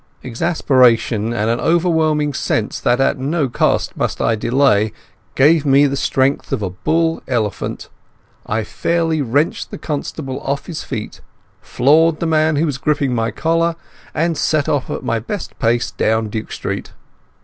Exasperation 0.23 1.31
and 1.31 1.47
an 1.51 1.59
overwhelming 1.59 2.33
sense 2.33 2.79
that 2.79 2.99
at 2.99 3.19
no 3.19 3.47
cost 3.47 3.95
must 3.95 4.19
I 4.19 4.35
delay 4.35 4.93
gave 5.35 5.63
me 5.63 5.85
the 5.85 5.95
strength 5.95 6.51
of 6.51 6.63
a 6.63 6.71
bull 6.71 7.21
elephant. 7.27 7.87
I 8.47 8.63
fairly 8.63 9.21
wrenched 9.21 9.69
the 9.69 9.77
constable 9.77 10.39
off 10.41 10.65
his 10.65 10.83
feet, 10.83 11.21
floored 11.61 12.19
the 12.19 12.25
man 12.25 12.55
who 12.55 12.65
was 12.65 12.79
gripping 12.79 13.13
my 13.13 13.29
collar, 13.29 13.75
and 14.11 14.35
set 14.35 14.67
off 14.67 14.89
at 14.89 15.03
my 15.03 15.19
best 15.19 15.59
pace 15.59 15.91
down 15.91 16.29
Duke 16.29 16.51
Street. 16.51 16.93